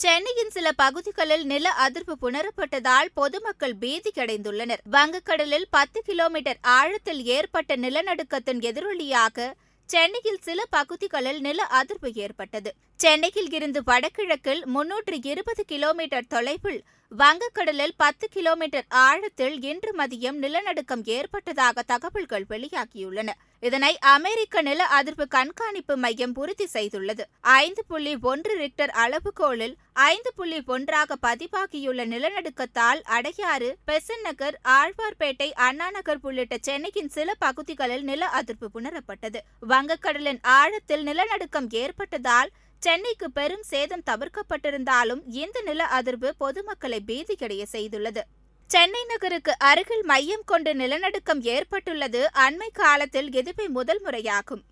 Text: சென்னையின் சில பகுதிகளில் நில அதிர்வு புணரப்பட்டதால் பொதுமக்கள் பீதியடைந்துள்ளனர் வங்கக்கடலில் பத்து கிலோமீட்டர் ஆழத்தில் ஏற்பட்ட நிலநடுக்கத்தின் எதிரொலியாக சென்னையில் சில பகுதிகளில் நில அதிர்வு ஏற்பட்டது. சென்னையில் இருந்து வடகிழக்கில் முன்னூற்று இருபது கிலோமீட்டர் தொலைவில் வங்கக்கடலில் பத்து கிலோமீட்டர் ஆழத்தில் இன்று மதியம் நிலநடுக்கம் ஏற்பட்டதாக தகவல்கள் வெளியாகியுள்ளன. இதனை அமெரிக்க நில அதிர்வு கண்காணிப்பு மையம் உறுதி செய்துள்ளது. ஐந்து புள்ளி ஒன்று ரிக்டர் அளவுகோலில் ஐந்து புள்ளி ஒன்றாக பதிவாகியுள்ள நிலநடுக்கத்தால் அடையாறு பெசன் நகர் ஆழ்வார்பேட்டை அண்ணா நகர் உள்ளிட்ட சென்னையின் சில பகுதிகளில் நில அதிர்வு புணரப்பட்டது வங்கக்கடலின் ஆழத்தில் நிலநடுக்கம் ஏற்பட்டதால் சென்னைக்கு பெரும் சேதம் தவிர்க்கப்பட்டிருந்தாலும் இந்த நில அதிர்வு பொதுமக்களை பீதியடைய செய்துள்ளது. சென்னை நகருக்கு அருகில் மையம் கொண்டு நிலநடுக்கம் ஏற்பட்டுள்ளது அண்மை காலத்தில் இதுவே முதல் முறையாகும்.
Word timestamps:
சென்னையின் 0.00 0.50
சில 0.50 0.72
பகுதிகளில் 0.72 1.44
நில 1.44 1.68
அதிர்வு 1.78 2.14
புணரப்பட்டதால் 2.20 3.08
பொதுமக்கள் 3.14 3.74
பீதியடைந்துள்ளனர் 3.80 4.82
வங்கக்கடலில் 4.90 5.66
பத்து 5.70 6.02
கிலோமீட்டர் 6.02 6.58
ஆழத்தில் 6.62 7.22
ஏற்பட்ட 7.24 7.76
நிலநடுக்கத்தின் 7.76 8.60
எதிரொலியாக 8.60 9.48
சென்னையில் 9.88 10.40
சில 10.40 10.60
பகுதிகளில் 10.70 11.40
நில 11.40 11.66
அதிர்வு 11.72 12.10
ஏற்பட்டது. 12.14 12.70
சென்னையில் 12.96 13.50
இருந்து 13.50 13.82
வடகிழக்கில் 13.82 14.62
முன்னூற்று 14.66 15.18
இருபது 15.22 15.64
கிலோமீட்டர் 15.64 16.26
தொலைவில் 16.28 16.80
வங்கக்கடலில் 17.12 17.94
பத்து 17.96 18.28
கிலோமீட்டர் 18.28 18.84
ஆழத்தில் 19.02 19.54
இன்று 19.62 19.90
மதியம் 19.98 20.38
நிலநடுக்கம் 20.42 21.04
ஏற்பட்டதாக 21.04 21.82
தகவல்கள் 21.82 22.44
வெளியாகியுள்ளன. 22.48 23.30
இதனை 23.62 23.98
அமெரிக்க 23.98 24.62
நில 24.62 24.80
அதிர்வு 24.96 25.24
கண்காணிப்பு 25.28 25.96
மையம் 25.96 26.34
உறுதி 26.34 26.66
செய்துள்ளது. 26.72 27.24
ஐந்து 27.40 27.84
புள்ளி 27.86 28.12
ஒன்று 28.22 28.52
ரிக்டர் 28.58 28.92
அளவுகோலில் 29.04 29.74
ஐந்து 29.92 30.32
புள்ளி 30.36 30.62
ஒன்றாக 30.66 31.16
பதிவாகியுள்ள 31.26 32.04
நிலநடுக்கத்தால் 32.04 33.00
அடையாறு 33.16 33.70
பெசன் 33.86 34.22
நகர் 34.22 34.58
ஆழ்வார்பேட்டை 34.78 35.50
அண்ணா 35.68 35.90
நகர் 35.90 36.22
உள்ளிட்ட 36.22 36.56
சென்னையின் 36.60 37.08
சில 37.08 37.34
பகுதிகளில் 37.38 38.02
நில 38.02 38.30
அதிர்வு 38.40 38.68
புணரப்பட்டது 38.74 39.40
வங்கக்கடலின் 39.68 40.42
ஆழத்தில் 40.42 41.02
நிலநடுக்கம் 41.02 41.70
ஏற்பட்டதால் 41.82 42.52
சென்னைக்கு 42.78 43.30
பெரும் 43.30 43.62
சேதம் 43.62 44.04
தவிர்க்கப்பட்டிருந்தாலும் 44.10 45.22
இந்த 45.42 45.60
நில 45.60 45.84
அதிர்வு 45.98 46.30
பொதுமக்களை 46.38 46.98
பீதியடைய 47.06 47.62
செய்துள்ளது. 47.72 48.22
சென்னை 48.70 49.04
நகருக்கு 49.04 49.52
அருகில் 49.58 50.04
மையம் 50.04 50.44
கொண்டு 50.44 50.74
நிலநடுக்கம் 50.74 51.40
ஏற்பட்டுள்ளது 51.54 52.30
அண்மை 52.46 52.68
காலத்தில் 52.72 53.30
இதுவே 53.32 53.68
முதல் 53.68 54.02
முறையாகும். 54.04 54.62